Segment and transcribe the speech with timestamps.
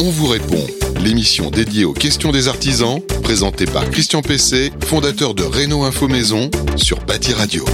[0.00, 0.66] On vous répond,
[0.98, 6.50] l'émission dédiée aux questions des artisans, présentée par Christian Pessé, fondateur de Renault Info Maison
[6.74, 7.64] sur Bâti Radio.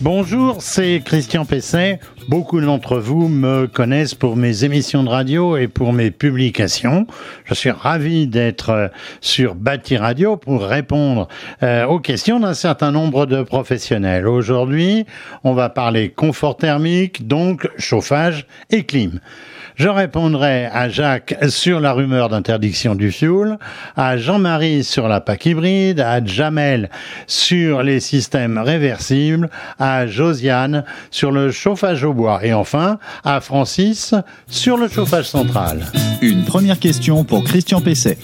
[0.00, 1.98] Bonjour, c'est Christian Pesset.
[2.28, 7.08] Beaucoup d'entre vous me connaissent pour mes émissions de radio et pour mes publications.
[7.46, 8.88] Je suis ravi d'être euh,
[9.20, 11.26] sur Bâti Radio pour répondre
[11.64, 14.28] euh, aux questions d'un certain nombre de professionnels.
[14.28, 15.04] Aujourd'hui,
[15.42, 19.18] on va parler confort thermique, donc chauffage et clim.
[19.78, 23.58] Je répondrai à Jacques sur la rumeur d'interdiction du fioul,
[23.96, 26.90] à Jean-Marie sur la PAC hybride, à Jamel
[27.28, 34.14] sur les systèmes réversibles, à Josiane sur le chauffage au bois et enfin à Francis
[34.48, 35.86] sur le chauffage central.
[36.20, 38.18] Une première question pour Christian Pesset.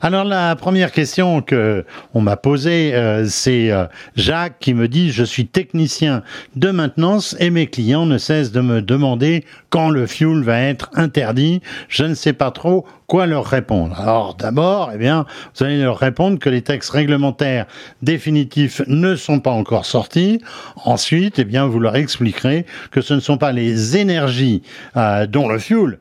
[0.00, 1.84] Alors la première question que
[2.14, 6.22] on m'a posée, euh, c'est euh, Jacques qui me dit je suis technicien
[6.54, 10.90] de maintenance et mes clients ne cessent de me demander quand le fuel va être
[10.94, 11.62] interdit.
[11.88, 13.98] Je ne sais pas trop quoi leur répondre.
[13.98, 15.24] Alors d'abord, eh bien,
[15.54, 17.66] vous allez leur répondre que les textes réglementaires
[18.02, 20.42] définitifs ne sont pas encore sortis.
[20.84, 24.62] Ensuite, eh bien, vous leur expliquerez que ce ne sont pas les énergies
[24.96, 25.98] euh, dont le fuel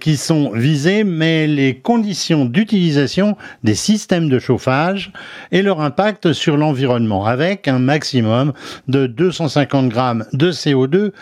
[0.00, 3.29] qui sont visées, mais les conditions d'utilisation
[3.64, 5.12] des systèmes de chauffage
[5.52, 8.52] et leur impact sur l'environnement, avec un maximum
[8.88, 11.12] de 250 grammes de CO2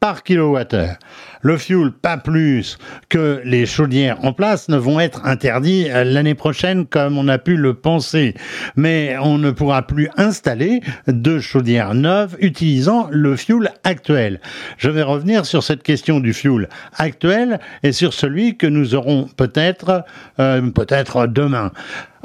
[0.00, 0.96] par kilowattheure.
[1.42, 2.76] Le fuel, pas plus
[3.08, 7.38] que les chaudières en place, ne vont être interdits euh, l'année prochaine comme on a
[7.38, 8.34] pu le penser.
[8.74, 14.40] Mais on ne pourra plus installer de chaudières neuves utilisant le fuel actuel.
[14.76, 19.28] Je vais revenir sur cette question du fuel actuel et sur celui que nous aurons
[19.36, 20.04] peut-être,
[20.40, 21.70] euh, peut-être demain.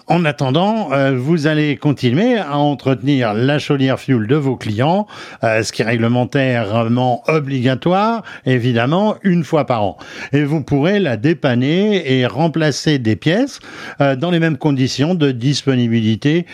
[0.07, 5.05] En attendant, euh, vous allez continuer à entretenir la chaudière fuel de vos clients,
[5.43, 9.97] euh, ce qui est réglementairement obligatoire, évidemment, une fois par an.
[10.33, 13.59] Et vous pourrez la dépanner et remplacer des pièces
[14.01, 16.45] euh, dans les mêmes conditions de disponibilité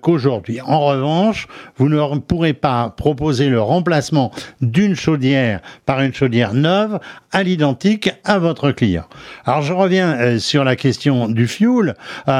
[0.00, 0.60] qu'aujourd'hui.
[0.60, 4.30] En revanche, vous ne pourrez pas proposer le remplacement
[4.60, 7.00] d'une chaudière par une chaudière neuve
[7.32, 9.04] à l'identique à votre client.
[9.44, 11.94] Alors je reviens sur la question du fuel.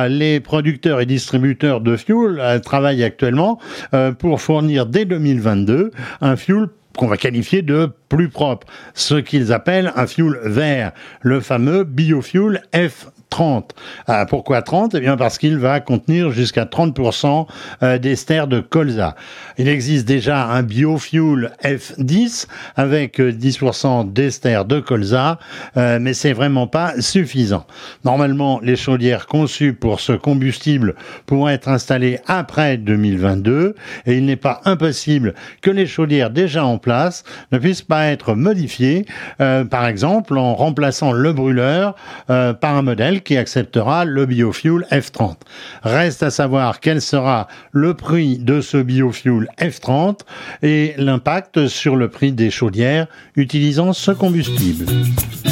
[0.08, 3.58] les producteurs et distributeurs de fuel euh, travaillent actuellement
[3.94, 6.66] euh, pour fournir dès 2022 un fuel
[6.98, 10.92] qu'on va qualifier de plus propre, ce qu'ils appellent un fuel vert,
[11.22, 13.74] le fameux biofuel F 30.
[14.08, 17.46] Ah, pourquoi 30 Eh bien parce qu'il va contenir jusqu'à 30%
[17.82, 19.16] euh, d'ester de colza.
[19.56, 25.38] Il existe déjà un biofuel F10 avec 10% euh, d'ester de colza,
[25.78, 27.66] euh, mais c'est vraiment pas suffisant.
[28.04, 30.94] Normalement, les chaudières conçues pour ce combustible
[31.24, 35.32] pourront être installées après 2022 et il n'est pas impossible
[35.62, 39.06] que les chaudières déjà en place ne puissent pas être modifiées,
[39.38, 41.94] par exemple en remplaçant le brûleur
[42.26, 45.36] par un modèle qui acceptera le biofuel F30.
[45.82, 50.20] Reste à savoir quel sera le prix de ce biofuel F30
[50.62, 53.06] et l'impact sur le prix des chaudières
[53.36, 54.86] utilisant ce combustible.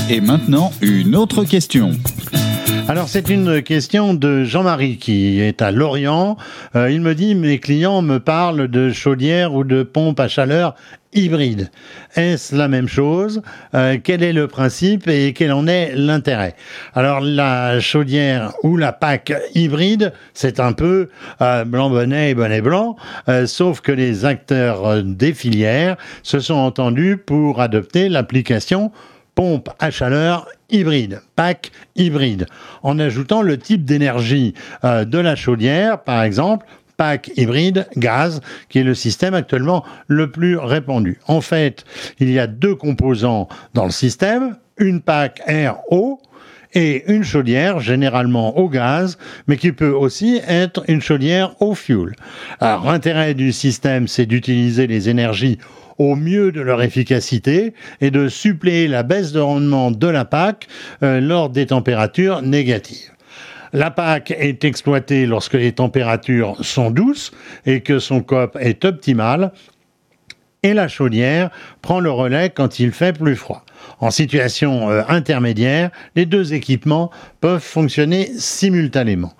[0.09, 1.93] Et maintenant, une autre question.
[2.91, 6.37] Alors c'est une question de Jean-Marie qui est à Lorient.
[6.75, 10.75] Euh, il me dit mes clients me parlent de chaudière ou de pompe à chaleur
[11.13, 11.71] hybride.
[12.15, 13.43] Est-ce la même chose?
[13.75, 16.55] Euh, Quel est le principe et quel en est l'intérêt?
[16.95, 21.09] Alors la chaudière ou la PAC hybride, c'est un peu
[21.41, 22.97] euh, blanc bonnet et bonnet blanc,
[23.47, 28.93] sauf que les acteurs des filières se sont entendus pour adopter l'application
[29.35, 32.47] pompe à chaleur hybride, pack hybride,
[32.83, 34.55] en ajoutant le type d'énergie
[34.85, 36.67] euh, de la chaudière, par exemple,
[37.01, 41.19] pack hybride gaz, qui est le système actuellement le plus répandu.
[41.29, 41.87] En fait,
[42.19, 46.21] il y a deux composants dans le système, une pack air-eau,
[46.75, 49.17] et une chaudière généralement au gaz,
[49.47, 52.15] mais qui peut aussi être une chaudière au fuel.
[52.61, 55.57] Alors l'intérêt du système, c'est d'utiliser les énergies
[55.97, 57.73] au mieux de leur efficacité
[58.03, 60.69] et de suppléer la baisse de rendement de la PAC
[61.03, 63.11] euh, lors des températures négatives.
[63.73, 67.31] La PAC est exploitée lorsque les températures sont douces
[67.67, 69.53] et que son COP est optimal
[70.63, 71.51] et la chaudière
[71.83, 73.65] prend le relais quand il fait plus froid.
[73.99, 77.11] En situation euh, intermédiaire, les deux équipements
[77.41, 79.35] peuvent fonctionner simultanément.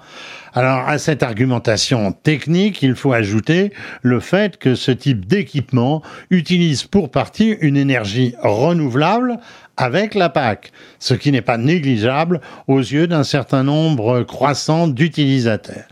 [0.53, 3.73] Alors à cette argumentation technique, il faut ajouter
[4.03, 9.39] le fait que ce type d'équipement utilise pour partie une énergie renouvelable
[9.77, 15.85] avec la PAC, ce qui n'est pas négligeable aux yeux d'un certain nombre croissant d'utilisateurs.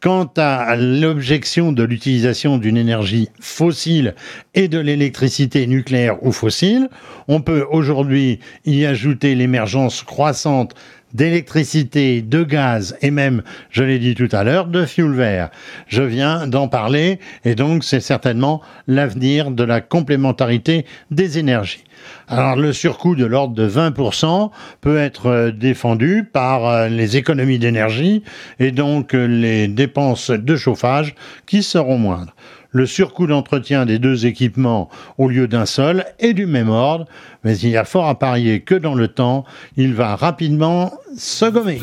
[0.00, 4.14] Quant à l'objection de l'utilisation d'une énergie fossile
[4.54, 6.88] et de l'électricité nucléaire ou fossile,
[7.26, 10.76] on peut aujourd'hui y ajouter l'émergence croissante
[11.14, 15.50] d'électricité, de gaz et même, je l'ai dit tout à l'heure, de fuel vert.
[15.88, 21.82] Je viens d'en parler et donc c'est certainement l'avenir de la complémentarité des énergies.
[22.28, 24.50] Alors le surcoût de l'ordre de 20%
[24.80, 28.22] peut être euh, défendu par euh, les économies d'énergie
[28.58, 31.14] et donc euh, les dépenses de chauffage
[31.46, 32.34] qui seront moindres
[32.70, 37.06] le surcoût d'entretien des deux équipements au lieu d'un seul est du même ordre,
[37.44, 39.44] mais il y a fort à parier que dans le temps,
[39.76, 41.80] il va rapidement se gommer.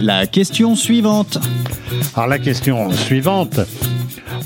[0.00, 1.38] La question suivante.
[2.14, 3.60] Alors la question suivante,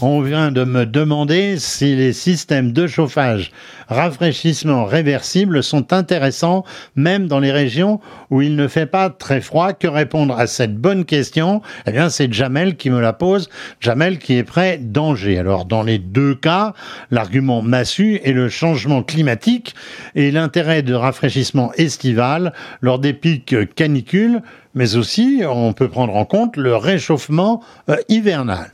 [0.03, 3.53] on vient de me demander si les systèmes de chauffage
[3.89, 6.65] rafraîchissement réversible sont intéressants
[6.97, 8.01] même dans les régions
[8.31, 9.73] où il ne fait pas très froid.
[9.73, 11.63] Que répondre à cette bonne question?
[11.87, 13.49] Eh bien, c'est Jamel qui me la pose.
[13.81, 15.39] Jamel qui est prêt danger.
[15.39, 16.75] Alors, dans les deux cas,
[17.11, 19.75] l'argument massu est le changement climatique
[20.15, 24.43] et l'intérêt de rafraîchissement estival lors des pics canicules
[24.75, 28.71] mais aussi on peut prendre en compte le réchauffement euh, hivernal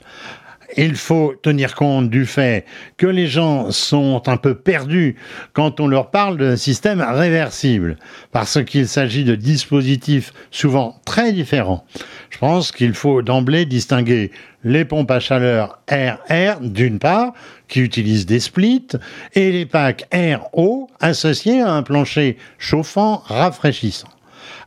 [0.77, 2.65] il faut tenir compte du fait
[2.97, 5.17] que les gens sont un peu perdus
[5.53, 7.97] quand on leur parle d'un système réversible,
[8.33, 11.85] parce qu'il s'agit de dispositifs souvent très différents.
[12.31, 14.31] Je pense qu'il faut d'emblée distinguer
[14.65, 17.33] les pompes à chaleur RR d'une part,
[17.69, 18.89] qui utilisent des splits,
[19.35, 24.09] et les packs RO associés à un plancher chauffant rafraîchissant.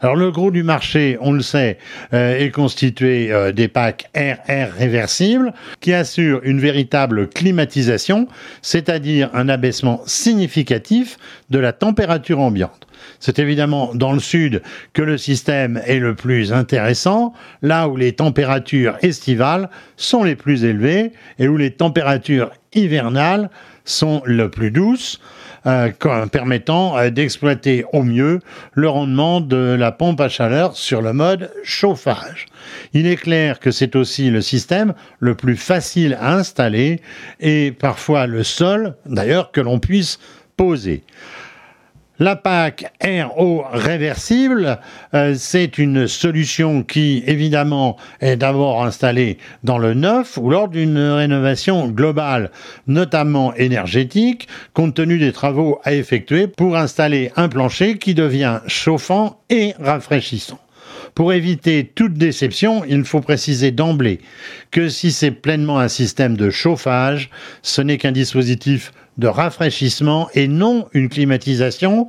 [0.01, 1.77] Alors le gros du marché, on le sait,
[2.13, 8.27] euh, est constitué euh, des packs RR réversibles qui assurent une véritable climatisation,
[8.61, 11.17] c'est-à-dire un abaissement significatif
[11.49, 12.87] de la température ambiante.
[13.19, 14.61] C'est évidemment dans le sud
[14.93, 20.63] que le système est le plus intéressant, là où les températures estivales sont les plus
[20.63, 23.49] élevées et où les températures hivernales
[23.85, 25.19] sont le plus douces.
[25.67, 25.91] Euh,
[26.31, 28.39] permettant euh, d'exploiter au mieux
[28.73, 32.47] le rendement de la pompe à chaleur sur le mode chauffage.
[32.93, 36.99] Il est clair que c'est aussi le système le plus facile à installer
[37.39, 40.17] et parfois le seul, d'ailleurs, que l'on puisse
[40.57, 41.03] poser.
[42.21, 44.77] La PAC RO réversible,
[45.15, 50.99] euh, c'est une solution qui, évidemment, est d'abord installée dans le neuf ou lors d'une
[50.99, 52.51] rénovation globale,
[52.85, 59.41] notamment énergétique, compte tenu des travaux à effectuer pour installer un plancher qui devient chauffant
[59.49, 60.59] et rafraîchissant.
[61.15, 64.19] Pour éviter toute déception, il faut préciser d'emblée
[64.71, 67.29] que si c'est pleinement un système de chauffage,
[67.61, 72.07] ce n'est qu'un dispositif de rafraîchissement et non une climatisation.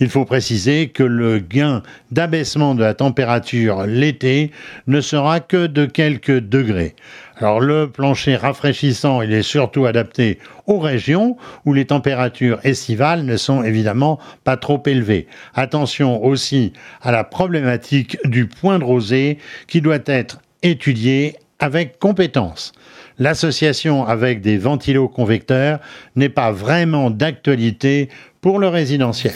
[0.00, 4.50] Il faut préciser que le gain d'abaissement de la température l'été
[4.86, 6.94] ne sera que de quelques degrés.
[7.38, 13.36] Alors le plancher rafraîchissant, il est surtout adapté aux régions où les températures estivales ne
[13.36, 15.26] sont évidemment pas trop élevées.
[15.54, 22.72] Attention aussi à la problématique du point de rosée qui doit être étudiée avec compétence
[23.18, 25.78] l'association avec des ventiloconvecteurs
[26.16, 28.08] n'est pas vraiment d'actualité
[28.40, 29.34] pour le résidentiel.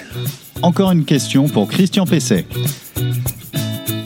[0.62, 2.46] Encore une question pour Christian Pesset.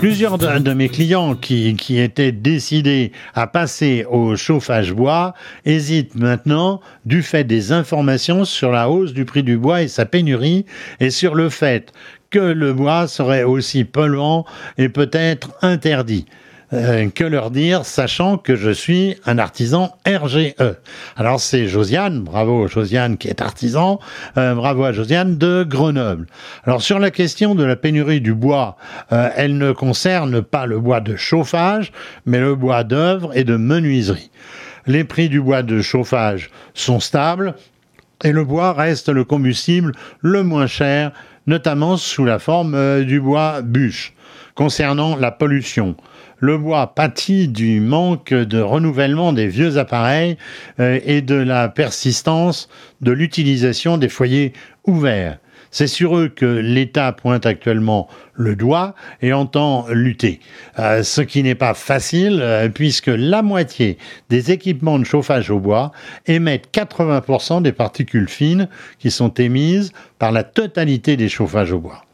[0.00, 5.35] Plusieurs de, mes clients qui, étaient décidés à passer au chauffage bois
[5.67, 10.06] hésitent maintenant du fait des informations sur la hausse du prix du bois et sa
[10.06, 10.64] pénurie
[11.00, 11.93] et sur le fait
[12.31, 14.47] que le bois serait aussi polluant
[14.79, 16.25] et peut-être interdit.
[16.73, 20.55] Euh, que leur dire, sachant que je suis un artisan RGE.
[21.17, 23.99] Alors c'est Josiane, bravo Josiane qui est artisan,
[24.37, 26.29] euh, bravo à Josiane de Grenoble.
[26.65, 28.77] Alors sur la question de la pénurie du bois,
[29.11, 31.91] euh, elle ne concerne pas le bois de chauffage,
[32.25, 34.31] mais le bois d'œuvre et de menuiserie.
[34.87, 37.55] Les prix du bois de chauffage sont stables
[38.23, 41.11] et le bois reste le combustible le moins cher,
[41.49, 44.15] notamment sous la forme du bois bûche.
[44.54, 45.97] Concernant la pollution,
[46.38, 50.37] le bois pâtit du manque de renouvellement des vieux appareils
[50.80, 52.69] euh, et de la persistance
[53.00, 54.52] de l'utilisation des foyers
[54.85, 55.38] ouverts.
[55.71, 60.40] C'est sur eux que l'État pointe actuellement le doigt et entend lutter.
[60.78, 63.97] Euh, ce qui n'est pas facile euh, puisque la moitié
[64.30, 65.92] des équipements de chauffage au bois
[66.26, 72.04] émettent 80% des particules fines qui sont émises par la totalité des chauffages au bois.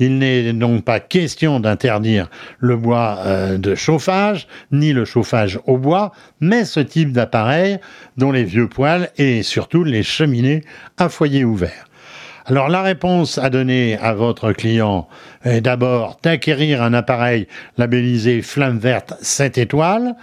[0.00, 5.76] Il n'est donc pas question d'interdire le bois euh, de chauffage, ni le chauffage au
[5.76, 7.78] bois, mais ce type d'appareil
[8.16, 10.64] dont les vieux poêles et surtout les cheminées
[10.96, 11.84] à foyer ouvert.
[12.46, 15.06] Alors la réponse à donner à votre client
[15.44, 20.16] est d'abord d'acquérir un appareil labellisé flamme verte 7 étoiles,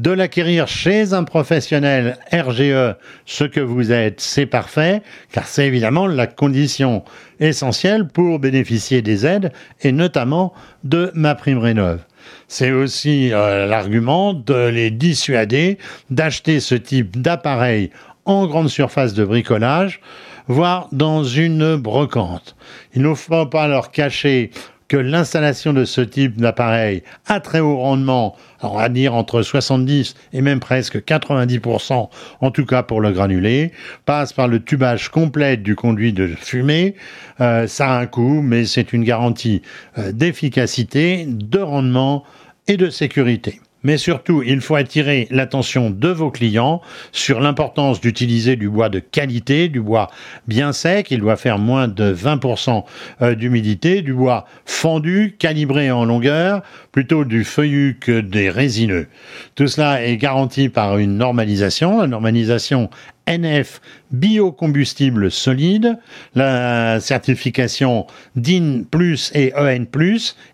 [0.00, 6.06] De l'acquérir chez un professionnel RGE, ce que vous êtes, c'est parfait, car c'est évidemment
[6.06, 7.04] la condition
[7.38, 9.52] essentielle pour bénéficier des aides,
[9.82, 10.54] et notamment
[10.84, 12.00] de ma prime rénov.
[12.48, 15.76] C'est aussi euh, l'argument de les dissuader
[16.08, 17.90] d'acheter ce type d'appareil
[18.24, 20.00] en grande surface de bricolage,
[20.48, 22.56] voire dans une brocante.
[22.94, 24.50] Il ne faut pas leur cacher
[24.90, 30.16] que l'installation de ce type d'appareil à très haut rendement, on va dire entre 70
[30.32, 32.08] et même presque 90%,
[32.40, 33.70] en tout cas pour le granulé,
[34.04, 36.96] passe par le tubage complet du conduit de fumée.
[37.40, 39.62] Euh, ça a un coût, mais c'est une garantie
[39.96, 42.24] euh, d'efficacité, de rendement
[42.66, 43.60] et de sécurité.
[43.82, 46.82] Mais surtout, il faut attirer l'attention de vos clients
[47.12, 50.10] sur l'importance d'utiliser du bois de qualité, du bois
[50.46, 52.84] bien sec, il doit faire moins de 20%
[53.22, 59.06] euh, d'humidité, du bois fendu, calibré en longueur, plutôt du feuillu que des résineux.
[59.54, 62.90] Tout cela est garanti par une normalisation, la normalisation
[63.30, 65.98] NF biocombustible solide,
[66.34, 68.06] la certification
[68.36, 68.82] DIN
[69.34, 69.86] et EN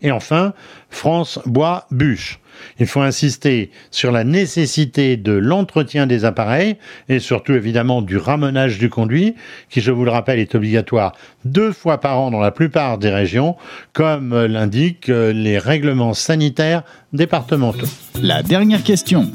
[0.02, 0.52] et enfin
[0.90, 2.38] France Bois Bûche.
[2.78, 6.76] Il faut insister sur la nécessité de l'entretien des appareils
[7.08, 9.34] et surtout évidemment du ramenage du conduit,
[9.70, 11.12] qui je vous le rappelle est obligatoire
[11.44, 13.56] deux fois par an dans la plupart des régions,
[13.92, 17.86] comme l'indiquent les règlements sanitaires départementaux.
[18.20, 19.30] La dernière question.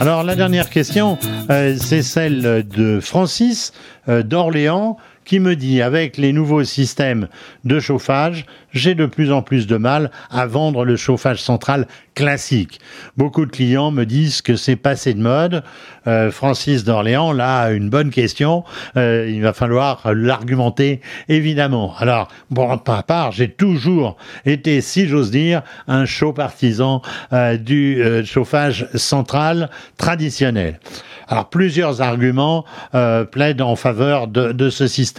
[0.00, 1.18] Alors la dernière question,
[1.50, 3.72] euh, c'est celle de Francis
[4.08, 7.28] euh, d'Orléans qui me dit avec les nouveaux systèmes
[7.64, 12.80] de chauffage, j'ai de plus en plus de mal à vendre le chauffage central classique.
[13.16, 15.62] Beaucoup de clients me disent que c'est passé de mode.
[16.06, 18.64] Euh, Francis d'Orléans, là, une bonne question.
[18.96, 21.94] Euh, il va falloir l'argumenter, évidemment.
[21.98, 27.02] Alors, bon, par part, j'ai toujours été, si j'ose dire, un chaud partisan
[27.32, 30.80] euh, du chauffage central traditionnel.
[31.28, 32.64] Alors plusieurs arguments
[33.30, 35.11] plaident en faveur de, ce système.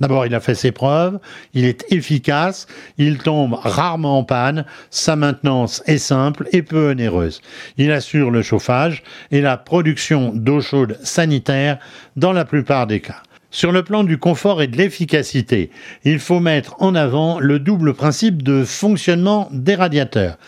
[0.00, 1.18] D'abord, il a fait ses preuves,
[1.52, 2.66] il est efficace,
[2.98, 7.40] il tombe rarement en panne, sa maintenance est simple et peu onéreuse.
[7.78, 11.78] Il assure le chauffage et la production d'eau chaude sanitaire
[12.16, 13.22] dans la plupart des cas.
[13.50, 15.70] Sur le plan du confort et de l'efficacité,
[16.04, 20.38] il faut mettre en avant le double principe de fonctionnement des radiateurs.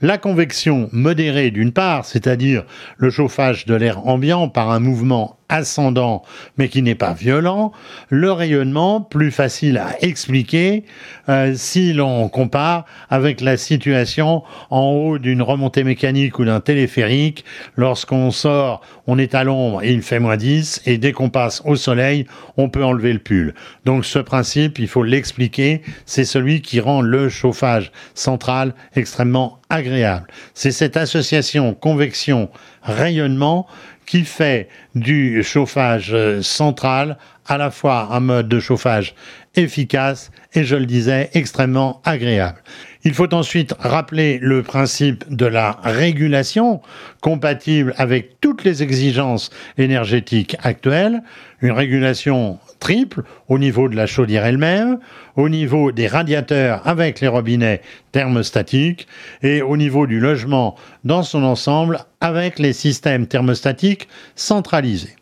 [0.00, 2.64] La convection modérée d'une part, c'est-à-dire
[2.96, 6.22] le chauffage de l'air ambiant par un mouvement ascendant
[6.58, 7.72] mais qui n'est pas violent,
[8.08, 10.84] le rayonnement plus facile à expliquer
[11.28, 17.44] euh, si l'on compare avec la situation en haut d'une remontée mécanique ou d'un téléphérique.
[17.76, 21.62] Lorsqu'on sort, on est à l'ombre et il fait moins 10 et dès qu'on passe
[21.64, 23.54] au soleil, on peut enlever le pull.
[23.84, 30.28] Donc ce principe, il faut l'expliquer, c'est celui qui rend le chauffage central extrêmement agréable.
[30.54, 31.74] C'est cette association
[32.84, 33.66] convection-rayonnement
[34.06, 39.14] qui fait du chauffage euh, central à la fois un mode de chauffage
[39.54, 42.58] efficace et, je le disais, extrêmement agréable.
[43.06, 46.80] Il faut ensuite rappeler le principe de la régulation
[47.20, 51.22] compatible avec toutes les exigences énergétiques actuelles,
[51.60, 55.00] une régulation triple au niveau de la chaudière elle-même,
[55.36, 57.82] au niveau des radiateurs avec les robinets
[58.12, 59.06] thermostatiques
[59.42, 65.14] et au niveau du logement dans son ensemble avec les systèmes thermostatiques centralisés.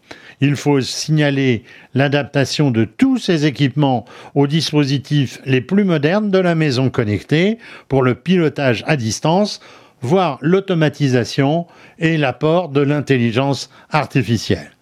[0.42, 1.62] Il faut signaler
[1.94, 7.58] l'adaptation de tous ces équipements aux dispositifs les plus modernes de la maison connectée
[7.88, 9.60] pour le pilotage à distance,
[10.02, 11.66] voire l'automatisation
[11.98, 14.72] et l'apport de l'intelligence artificielle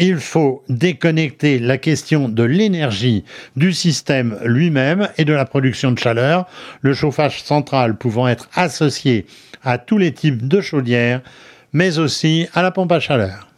[0.00, 3.24] il faut déconnecter la question de l'énergie
[3.56, 6.46] du système lui-même et de la production de chaleur,
[6.80, 9.26] le chauffage central pouvant être associé
[9.62, 11.20] à tous les types de chaudières,
[11.74, 13.49] mais aussi à la pompe à chaleur.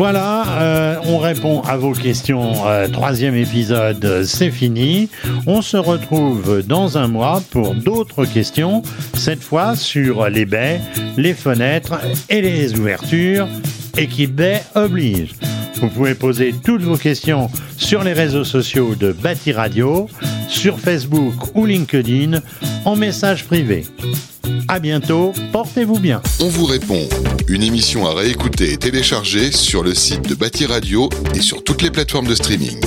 [0.00, 2.66] Voilà, euh, on répond à vos questions.
[2.66, 5.10] Euh, troisième épisode, c'est fini.
[5.46, 10.80] On se retrouve dans un mois pour d'autres questions, cette fois sur les baies,
[11.18, 12.00] les fenêtres
[12.30, 13.46] et les ouvertures.
[13.98, 15.34] Équipe baie oblige.
[15.82, 20.08] Vous pouvez poser toutes vos questions sur les réseaux sociaux de Bâti Radio,
[20.48, 22.40] sur Facebook ou LinkedIn,
[22.86, 23.84] en message privé.
[24.70, 26.22] À bientôt, portez-vous bien.
[26.38, 27.08] On vous répond.
[27.48, 31.82] Une émission à réécouter et télécharger sur le site de Bâti Radio et sur toutes
[31.82, 32.78] les plateformes de streaming.